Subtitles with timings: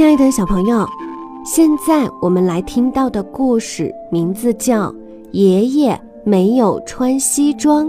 [0.00, 0.88] 亲爱的小朋友，
[1.44, 4.90] 现在我们来听到的故事名字叫
[5.32, 7.86] 《爷爷没有穿西装》。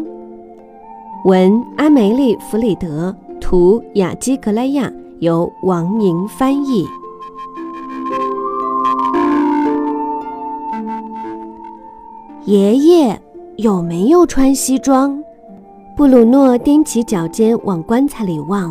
[1.23, 4.91] 文：阿梅丽·弗里德，图：雅基格莱亚，
[5.21, 6.85] 由王宁翻译。
[12.43, 13.21] 爷爷
[13.55, 15.17] 有没有穿西装？
[15.95, 18.69] 布鲁诺踮起脚尖往棺材里望。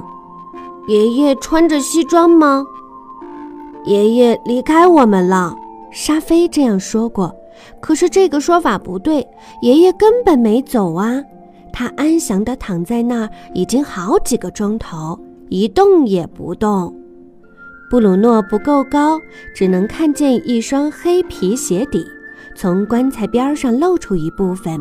[0.88, 2.66] 爷爷穿着西装吗？
[3.84, 5.54] 爷爷离开我们了，
[5.90, 7.34] 沙菲这样说过。
[7.80, 9.26] 可是这个说法不对，
[9.62, 11.22] 爷爷根本没走啊！
[11.72, 16.94] 他安详地躺在那儿，已经好几个钟头，一动也不动。
[17.90, 19.18] 布鲁诺不够高，
[19.54, 22.04] 只能看见一双黑皮鞋底
[22.54, 24.80] 从棺材边上露出一部分。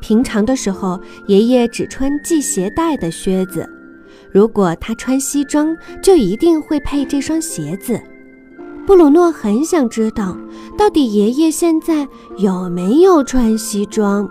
[0.00, 3.68] 平常的时候，爷爷只穿系鞋带的靴子。
[4.32, 8.00] 如果他穿西装，就一定会配这双鞋子。
[8.86, 10.36] 布鲁诺很想知道，
[10.76, 12.06] 到底爷爷现在
[12.38, 14.28] 有没有穿西装。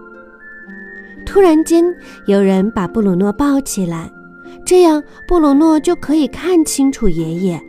[1.26, 1.86] 突然间，
[2.26, 4.12] 有人把布鲁诺抱起来，
[4.66, 7.62] 这样布鲁诺就可以看清楚爷爷。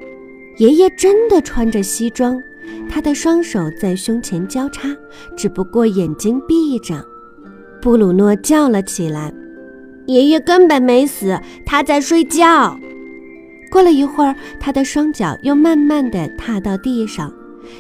[0.59, 2.41] 爷爷真的穿着西装，
[2.89, 4.89] 他的双手在胸前交叉，
[5.37, 7.05] 只不过眼睛闭着。
[7.81, 9.33] 布鲁诺叫了起来。
[10.11, 12.77] 爷爷根本没死，他在睡觉。
[13.71, 17.33] 过了一会儿，他的双脚又慢慢地踏到地上。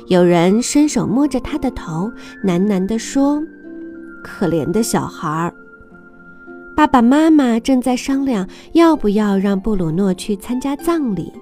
[0.06, 2.12] 有人伸手摸着他的头，
[2.44, 3.42] 喃喃地说
[4.22, 5.52] ：“可怜的小孩儿。”
[6.76, 11.32] 爸爸妈妈正在商量要不要让布鲁诺去参加葬礼。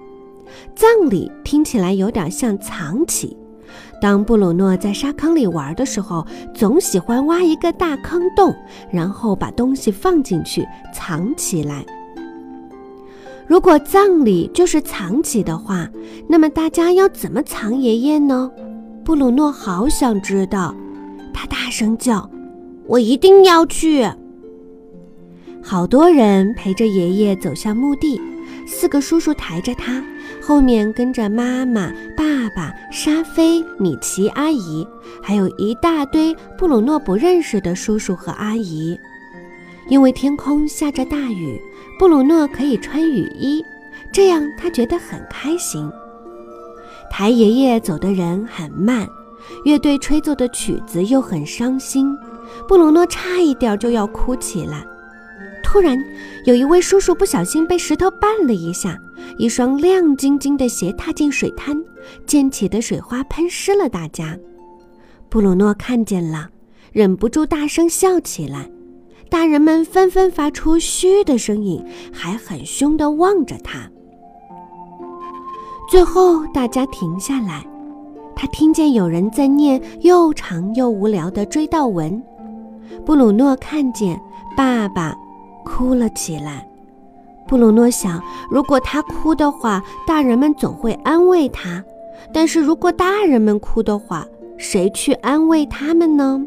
[0.75, 3.37] 葬礼听起来有点像藏起。
[4.01, 8.55] 当布鲁诺在沙坑里玩的时候，总喜欢挖一个大坑洞，
[8.91, 10.65] 然后把东西放进去
[10.95, 11.85] 藏起来。
[13.47, 15.89] 如果葬礼就是藏起的话，
[16.29, 18.51] 那么大家要怎么藏爷爷呢？
[19.05, 20.75] 布鲁诺好想知道，
[21.33, 22.31] 他大声叫
[22.87, 24.07] ：“我一定要去！”
[25.71, 28.19] 好多人陪着爷爷走向墓地，
[28.67, 30.03] 四个叔叔抬着他。
[30.41, 34.89] 后面跟着妈妈、爸爸、沙菲、米奇阿姨，
[35.23, 38.99] 还有一大堆布鲁诺不认识的叔叔和阿姨。
[39.91, 41.61] 因为天空下着大雨，
[41.99, 43.63] 布鲁诺可以穿雨衣，
[44.11, 45.93] 这样他觉得很开心。
[47.11, 49.07] 抬爷爷走的人很慢，
[49.67, 52.17] 乐队吹奏的曲子又很伤心，
[52.67, 54.83] 布鲁诺差一点就要哭起来。
[55.71, 56.03] 突然，
[56.47, 58.99] 有一位叔叔不小心被石头绊了一下，
[59.37, 61.77] 一双亮晶晶的鞋踏进水滩，
[62.25, 64.35] 溅起的水花喷湿了大家。
[65.29, 66.49] 布鲁诺看见了，
[66.91, 68.71] 忍不住大声笑起来。
[69.29, 73.91] 大人们纷纷发出嘘的声音，还很凶地望着他。
[75.91, 77.63] 最后，大家停下来，
[78.35, 82.23] 他听见有人在念又长又无聊的追悼文。
[83.05, 84.19] 布鲁诺看见
[84.57, 85.15] 爸爸。
[85.69, 86.67] 哭了起来。
[87.47, 91.83] 布鲁诺想，如果他哭的话，大人们总会安慰他；
[92.33, 96.43] 但是如果大人们哭的话，谁去安慰他们呢？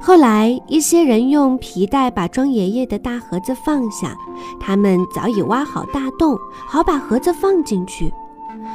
[0.00, 4.16] 后来，一些人用皮带把装爷爷的大盒子放下，
[4.60, 8.12] 他们早已挖好大洞，好把盒子放进去。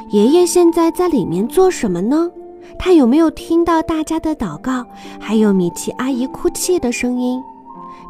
[0.10, 2.30] 爷爷现在在里面做什么呢？
[2.78, 4.86] 他有没有听到大家的祷告，
[5.20, 7.42] 还有米奇阿姨哭泣的声音？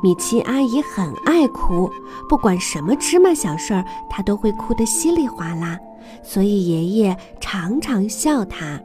[0.04, 1.90] 米奇阿姨很爱哭，
[2.28, 5.78] 不管什么芝麻小事儿，她都会哭得稀里哗啦，
[6.24, 8.80] 所以爷爷常常笑她。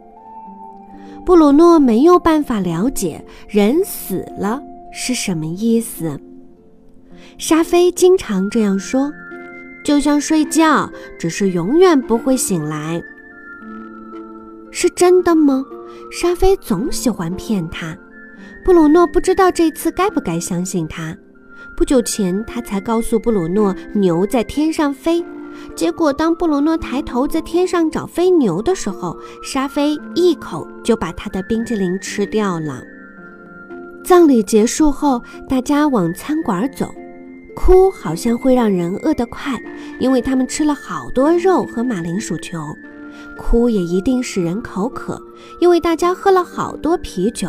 [1.25, 4.63] 布鲁诺没有办法了解人死了
[4.93, 6.21] 是什么意思。
[7.39, 9.11] 沙菲经常这样说，
[9.85, 10.89] 就像睡觉，
[11.19, 13.03] 只是永远不会醒来。
[14.71, 15.65] 是真的吗？
[16.13, 17.97] 沙菲总喜欢骗他。
[18.67, 21.17] 布鲁诺不知道这次该不该相信他。
[21.77, 25.25] 不久前，他才告诉布鲁诺牛在天上飞，
[25.77, 32.83] 结果当布鲁诺抬头在天上找飞牛的时候，沙菲一口就把他的冰淇淋吃掉了。
[34.05, 36.93] 葬礼结束后，大家往餐馆走，
[37.55, 39.57] 哭好像会让人饿得快，
[40.01, 42.59] 因为他们吃了好多肉和马铃薯球；
[43.39, 45.23] 哭也一定使人口渴，
[45.61, 47.49] 因为大家喝了好多啤酒。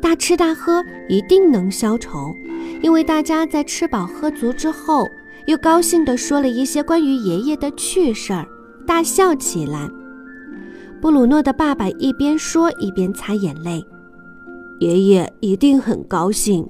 [0.00, 2.34] 大吃大喝一定能消愁，
[2.82, 5.06] 因为大家在吃饱喝足之后，
[5.46, 8.46] 又高兴地说了一些关于爷爷的趣事儿，
[8.86, 9.88] 大笑起来。
[11.00, 13.84] 布鲁诺的爸爸一边说一边擦眼泪，
[14.80, 16.66] 爷爷一定很高兴。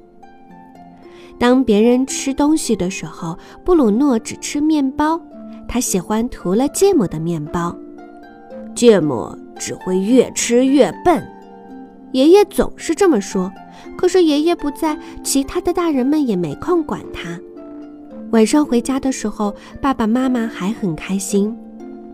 [1.38, 5.20] 当别人吃东西的时候，布鲁诺只吃面包，
[5.68, 7.76] 他喜欢涂了芥末的面包。
[8.74, 11.26] 芥末只会越吃越笨，
[12.12, 13.50] 爷爷总是这么说。
[13.96, 17.38] 可是爷爷不在，其他的大人们也没空管他。
[18.30, 21.56] 晚上回家的时候，爸爸妈妈还很开心。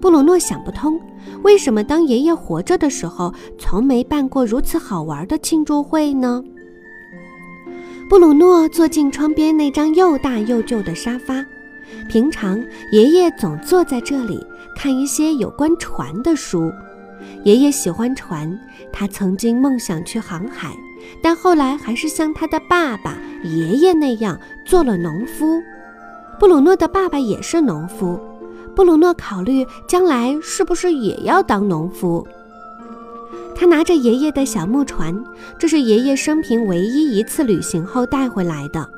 [0.00, 1.00] 布鲁诺想不通，
[1.42, 6.42] 为什么当爷爷活着的时候，从没办过如此好玩的庆祝会呢？
[8.08, 11.44] 布鲁诺坐进窗边那张又大又旧的沙发。
[12.08, 12.62] 平常
[12.92, 14.38] 爷爷总坐在这里
[14.76, 16.70] 看一些有关船的书。
[17.44, 18.58] 爷爷喜欢船，
[18.92, 20.74] 他曾经梦想去航海，
[21.22, 25.62] 但后来还是像他的爸爸爷爷那样做了农夫。
[26.38, 28.18] 布鲁诺的爸爸也是农夫。
[28.74, 32.26] 布鲁诺考虑将来是不是也要当农夫。
[33.54, 35.14] 他拿着爷爷的小木船，
[35.58, 38.88] 这是爷爷生平唯一一次旅行后带回来的。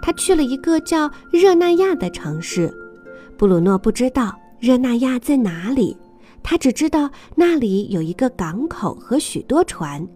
[0.00, 2.72] 他去了一个叫热那亚的城市。
[3.36, 5.96] 布鲁诺不知道热那亚在哪里，
[6.48, 10.06] 他只知道那里有一个港口和许多船。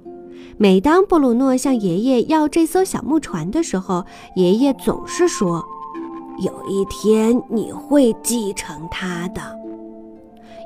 [0.56, 4.04] 每当布鲁诺向爷爷要这艘小木船的时候，
[4.36, 5.66] 爷爷总是说。
[6.38, 9.42] 有一天你会继承他的。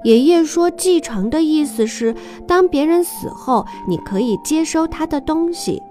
[0.04, 2.14] 爷爷说：“继承的意思是，
[2.46, 5.82] 当别人死后，你可以接收他的东西。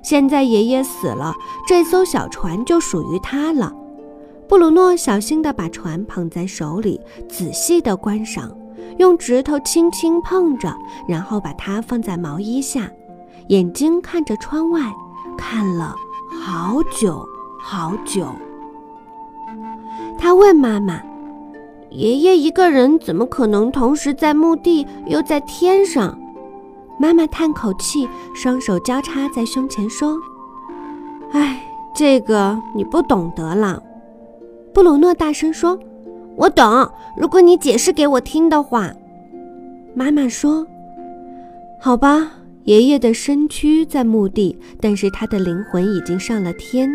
[0.00, 1.34] 现在爷爷死了，
[1.66, 3.74] 这艘小船就属于他了。”
[4.48, 6.98] 布鲁诺小心地把船捧在手里，
[7.28, 8.56] 仔细地观赏，
[8.98, 10.74] 用指头轻轻碰着，
[11.06, 12.90] 然后把它放在毛衣下，
[13.48, 14.92] 眼睛看着窗外，
[15.36, 15.94] 看了
[16.40, 17.26] 好久
[17.60, 18.26] 好久。
[20.18, 21.00] 他问妈妈
[21.90, 26.18] ：“爷爷一个人怎么可能同时在墓地又在天上？”
[26.98, 30.18] 妈妈叹口气，双手交叉在胸前说
[31.30, 31.62] ：“哎，
[31.94, 33.80] 这个你不懂得了。”
[34.74, 35.78] 布鲁诺大声说
[36.38, 38.92] ：“我懂，如果你解释给我听的话。”
[39.92, 40.64] 妈妈说
[41.82, 42.30] ：“好吧，
[42.62, 46.88] 爷爷的身躯在墓地，但是他的灵魂已经上了天。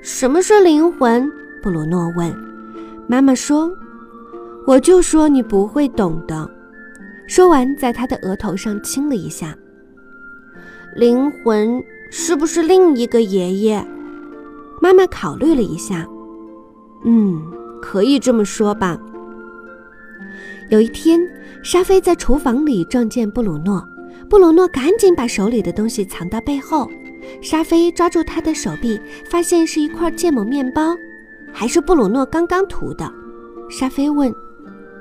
[0.00, 1.30] 什么是灵魂？”
[1.62, 2.34] 布鲁诺问
[3.06, 3.70] ：“妈妈说，
[4.66, 6.50] 我就说你不会懂的。”
[7.28, 9.54] 说完，在他的额头上亲了一下。
[10.96, 13.86] 灵魂是不是另一个爷爷？
[14.80, 16.06] 妈妈考虑了一下，
[17.04, 17.40] 嗯，
[17.82, 18.96] 可以这么说吧。
[20.70, 21.20] 有一天，
[21.62, 23.86] 沙菲在厨房里撞见布鲁诺，
[24.30, 26.88] 布鲁诺赶紧把手里的东西藏到背后。
[27.40, 28.98] 沙菲抓住他的手臂，
[29.28, 30.96] 发现是一块芥末面包。
[31.52, 33.12] 还是布鲁诺刚刚涂的，
[33.68, 34.34] 沙菲问：“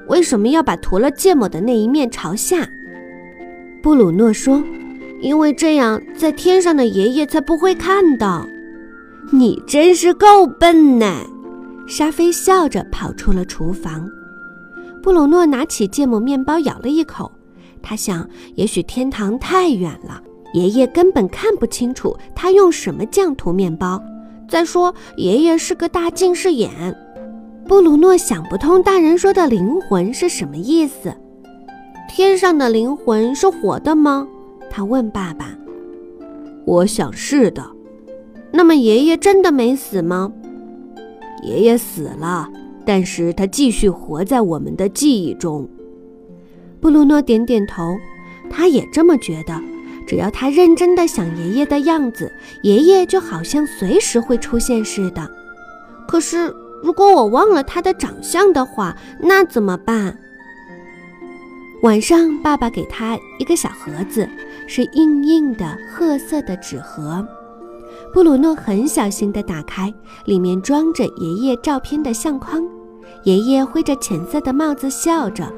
[0.08, 2.68] 为什么要把涂了芥末的那一面朝下？”
[3.82, 4.62] 布鲁诺说
[5.22, 8.46] ：“因为这样，在天上的爷爷才不会看到。”
[9.32, 11.26] 你真是够笨呢！
[11.92, 14.10] 沙菲笑着跑出了厨房。
[15.04, 17.30] 布鲁诺拿起芥末面包咬了一口，
[17.82, 20.24] 他想：也许天堂太远了，
[20.54, 24.02] 爷爷根本看不清楚他用什么酱涂面包。
[24.48, 26.72] 再说，爷爷是个大近视眼。
[27.68, 31.14] 布鲁诺想不通大人说的灵魂是什么意思。
[32.08, 34.26] 天上的灵魂是活的吗？
[34.70, 35.50] 他问爸爸。
[36.64, 37.70] 我想是的。
[38.50, 40.32] 那么爷爷真的没死吗？
[41.42, 42.50] 爷爷死了，
[42.86, 45.70] 但是他继续活在我们的记忆中。
[46.80, 47.96] 布鲁诺点点头，
[48.50, 49.60] 他也这么觉得。
[50.08, 52.30] 只要他认真的想爷爷的样子，
[52.64, 55.30] 爷爷就好像随时会出现似的。
[56.08, 60.18] 可是，如果我忘了他的长相的话，那怎么办？
[61.84, 64.28] 晚上，爸爸给他一个小盒子，
[64.68, 67.26] 是硬硬的褐色的纸盒。
[68.14, 69.94] 布鲁诺很小心地打开，
[70.26, 72.62] 里面装着爷爷照片的相框。
[73.24, 75.52] 爷爷挥着浅色的帽子笑着。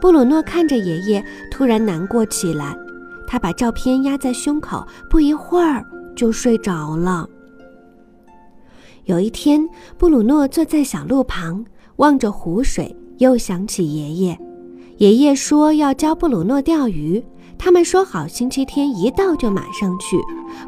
[0.00, 2.76] 布鲁诺看着爷爷，突然难过起来。
[3.26, 5.84] 他把照片压在胸口，不一会儿
[6.14, 7.28] 就睡着了。
[9.06, 11.64] 有一天，布鲁诺坐在小路旁，
[11.96, 14.38] 望着湖水，又想起爷爷。
[14.98, 17.24] 爷爷说要教布鲁诺钓鱼，
[17.64, 20.20] 他们说好星期天一到就马上去。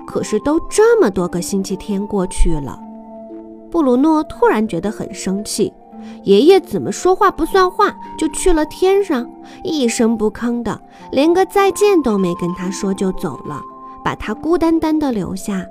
[0.06, 2.78] 可是都这么多个星期天过去了，
[3.68, 5.72] 布鲁诺突然觉得很生气。
[6.22, 9.28] 爷爷怎么说话不算话，就去了天上，
[9.64, 13.60] 一声不吭的，连个再见都没跟他说就走了，
[14.04, 15.66] 把他孤单单的留下。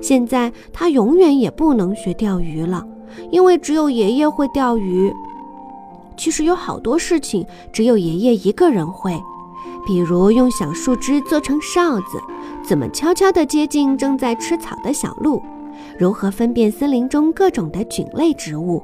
[0.00, 2.82] 现在他永远也不能学钓鱼了，
[3.30, 5.12] 因为只有爷爷会钓鱼。
[6.16, 9.20] 其实有好多事情只有爷爷一个人会，
[9.86, 12.20] 比如用小树枝做成哨子，
[12.62, 15.40] 怎么悄悄地接近正在吃草的小鹿，
[15.96, 18.82] 如何分辨森林中各种的菌类植物。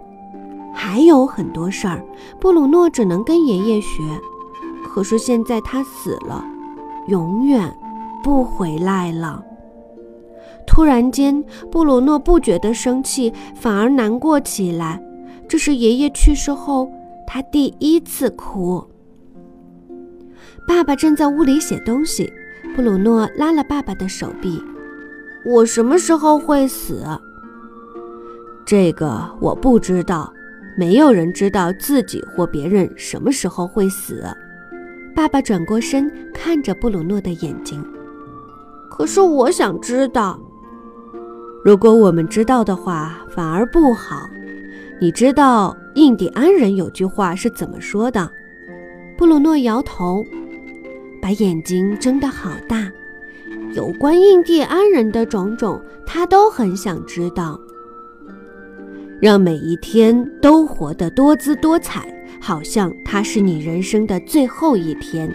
[0.72, 2.02] 还有很多事儿，
[2.40, 4.02] 布鲁诺只能跟爷爷学。
[4.84, 6.44] 可是现在他死了，
[7.08, 7.74] 永远
[8.22, 9.42] 不回来了。
[10.66, 15.02] 突然间，布鲁诺不觉得生气，反而难过起来。
[15.48, 16.88] 这是爷爷去世后
[17.26, 18.82] 他第一次哭。
[20.66, 22.32] 爸爸正在屋里写东西，
[22.74, 24.62] 布鲁诺拉了爸爸的手臂
[25.44, 27.04] ：“我什么时候会死？”
[28.64, 30.32] 这个我不知道，
[30.76, 34.24] 没有人知道自己或别人什么时候会死。
[35.14, 37.84] 爸爸转过身看着布鲁诺的眼睛。
[38.88, 40.40] 可是我想知道。
[41.64, 44.28] 如果我们知道的话，反而不好。
[45.00, 48.30] 你知道印第安人有句话是怎么说的？
[49.18, 50.24] 布鲁诺摇头，
[51.22, 52.90] 把眼睛睁得好大。
[53.74, 57.58] 有关印第安人的种种，他都很想知道。
[59.20, 65.32] 让每一天都活得多姿多彩，好像它是你人生的最后一天。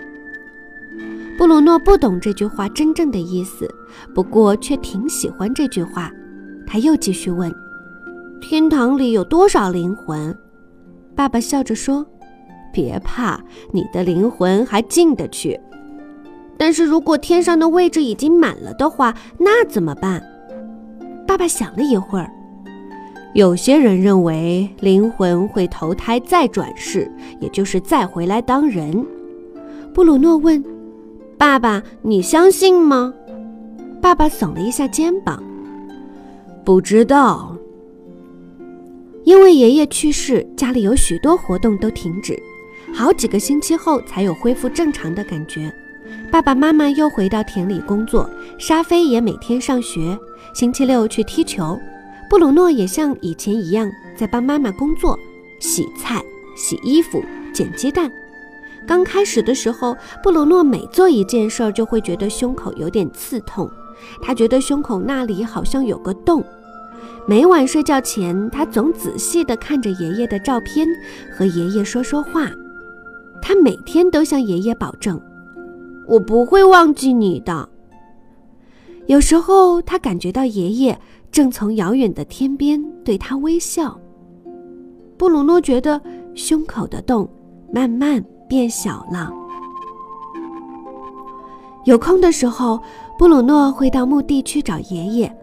[1.38, 3.65] 布鲁诺不懂这句话真正的意思，
[4.13, 6.12] 不过却挺喜欢这句话。
[6.67, 7.50] 他又继续问
[8.41, 10.38] ：“天堂里有多少灵魂？”
[11.15, 12.06] 爸爸笑着说
[12.74, 13.39] ：“别怕，
[13.72, 15.58] 你的灵魂还进得去。
[16.57, 20.21] 但是如果天上的位置已经满了的话，那怎么办？”
[21.27, 22.29] 爸爸想了一会儿。
[23.33, 29.05] 有些人认为灵魂会投胎再转世，也就是再回来当人。
[29.93, 30.63] 布鲁诺问
[31.37, 33.13] ：“爸爸，你相信吗？”
[34.01, 35.43] 爸爸耸了一下肩膀
[36.65, 37.55] ：“不知道。”
[39.23, 42.41] 因为爷爷去世，家里有许多活动都停止，
[42.93, 45.71] 好几个星期后才有恢复正常的感觉。
[46.31, 50.17] 爸爸妈妈又回到田里工作，沙菲也每天上学，
[50.53, 51.79] 星期六去踢球。
[52.29, 55.17] 布鲁诺也像以前一样在帮妈妈工作，
[55.59, 56.21] 洗菜、
[56.55, 57.23] 洗衣服、
[57.53, 58.11] 捡鸡蛋。
[58.85, 63.69] 刚开始的时候，布鲁诺每做一件事儿就会觉得胸口有点刺痛，
[64.21, 66.43] 他觉得胸口那里好像有个洞。
[67.25, 70.87] 每晚睡觉前，他总仔细地看着爷爷的照片，
[71.37, 72.49] 和爷爷说说话。
[73.41, 75.19] 他每天都向爷爷保证
[76.07, 77.69] ：“我不会忘记你的。”
[79.07, 80.99] 有时候，他感觉到爷爷。
[81.29, 83.99] 正从遥远的天边对他微笑。
[85.17, 86.01] 布鲁诺觉得
[86.33, 87.29] 胸口的洞
[87.71, 89.29] 慢慢变小了。
[91.83, 92.79] 有空的时候，
[93.19, 95.37] 布鲁诺会到墓地去找爷爷。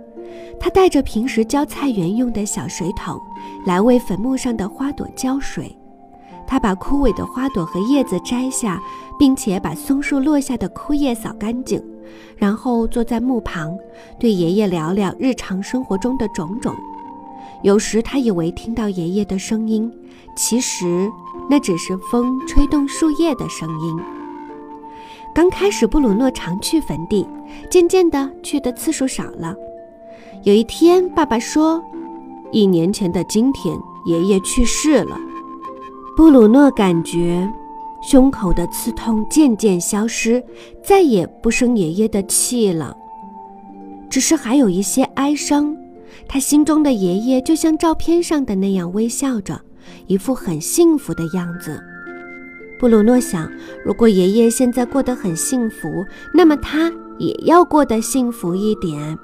[0.58, 3.20] 他带着平时浇菜园用的小水桶，
[3.66, 5.76] 来为坟墓上的花朵浇水。
[6.46, 8.80] 他把枯萎的花朵和叶子摘下，
[9.18, 11.82] 并且把松树落下的枯叶扫干净。
[12.36, 13.76] 然后坐在墓旁，
[14.18, 16.74] 对爷爷聊聊日常生活中的种种。
[17.62, 19.90] 有时他以为听到爷爷的声音，
[20.36, 21.10] 其实
[21.48, 23.98] 那只是风吹动树叶的声音。
[25.34, 27.26] 刚开始，布鲁诺常去坟地，
[27.70, 29.54] 渐渐的去的次数少了。
[30.42, 31.82] 有一天，爸爸说
[32.52, 35.18] ：“一年前的今天，爷爷去世了。”
[36.16, 37.50] 布鲁诺感觉。
[38.06, 40.44] 胸口的刺痛渐渐消失，
[40.84, 42.94] 再也不生爷爷的气了，
[44.10, 45.74] 只是还有一些哀伤。
[46.28, 49.58] 他心中的爷爷就像照片上的那样微笑着，
[50.06, 51.82] 一副很幸福的样子。
[52.78, 53.50] 布鲁诺想，
[53.86, 56.04] 如果爷爷现在过得很幸福，
[56.34, 59.18] 那么他也要过得幸福一点。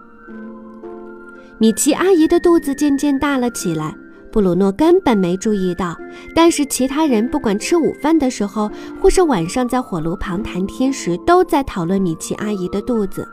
[1.58, 3.94] 米奇阿姨的肚子渐渐大了起来。
[4.32, 5.96] 布鲁诺根本没注意到，
[6.34, 8.70] 但是其他人不管吃午饭的时候，
[9.00, 13.26] 或是晚上在火炉旁谈天时，都在讨论米奇阿姨的肚子。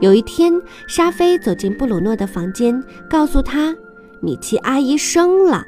[0.00, 0.52] 有一天，
[0.88, 3.74] 沙菲走进布鲁诺的房间，告诉他
[4.20, 5.64] 米奇阿姨生了。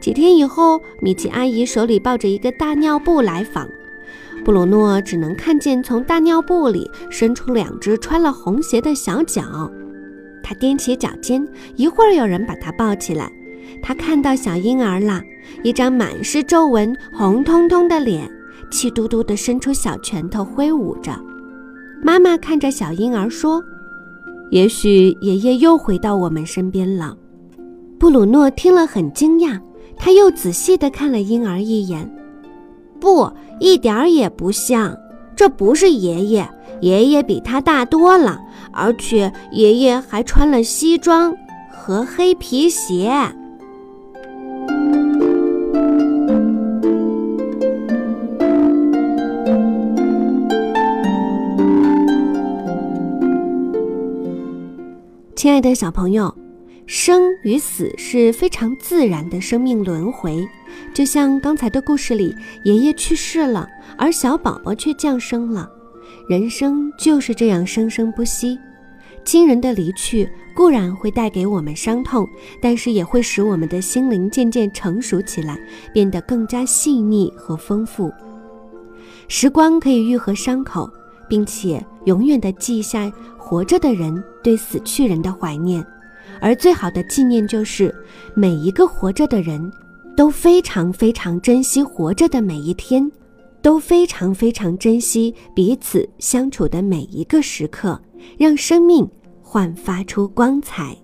[0.00, 3.66] 几天以后，米奇阿姨手里抱着一个大尿布来访，
[4.44, 9.72] 布鲁诺只能看见从大尿布里伸出两只穿了红鞋的小脚。
[10.42, 13.32] 他踮起脚尖，一会儿有人把他抱起来。
[13.82, 15.22] 他看到小婴儿了，
[15.62, 18.30] 一张满是皱纹、红彤彤的脸，
[18.70, 21.12] 气嘟嘟地伸出小拳头挥舞着。
[22.02, 23.62] 妈妈看着小婴儿说
[24.50, 27.16] ：“也许爷爷又回到我们身边了。”
[27.98, 29.58] 布鲁诺听了很惊讶，
[29.96, 32.08] 他又仔细地看了婴儿一眼，
[33.00, 34.96] 不，一点儿也不像，
[35.34, 36.48] 这不是爷爷，
[36.80, 41.34] 爷爷比他大多了，而且爷爷还穿了西装
[41.72, 43.12] 和黑皮鞋。
[55.38, 56.36] 亲爱的小朋友，
[56.84, 60.44] 生与死是非常自然的生命轮回，
[60.92, 65.70] 就像刚才的故事里，爷爷去世了，而小宝宝却降生了。
[66.28, 68.58] 人生就是这样生生不息。
[69.24, 72.26] 亲人的离去固然会带给我们伤痛，
[72.60, 75.56] 但是也会使我们的心灵渐渐成熟起来，
[75.94, 78.12] 变得更加细腻和丰富。
[79.28, 80.90] 时光可以愈合伤口，
[81.28, 83.08] 并且永远地记下
[83.48, 85.82] 活着的人对死去人的怀念。
[86.38, 87.94] 而最好的纪念就是，
[88.34, 89.72] 每一个活着的人，
[90.14, 93.10] 都非常非常珍惜活着的每一天，
[93.62, 97.98] 都非常非常珍惜彼此相处的每一个时刻，
[98.36, 99.08] 让生命
[99.40, 100.94] 焕发出光彩。